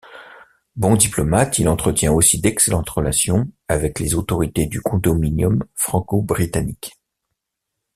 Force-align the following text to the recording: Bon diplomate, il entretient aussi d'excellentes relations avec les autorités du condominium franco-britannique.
Bon 0.75 0.95
diplomate, 0.95 1.59
il 1.59 1.69
entretient 1.69 2.11
aussi 2.11 2.41
d'excellentes 2.41 2.89
relations 2.89 3.47
avec 3.67 3.99
les 3.99 4.15
autorités 4.15 4.65
du 4.65 4.81
condominium 4.81 5.63
franco-britannique. 5.75 6.95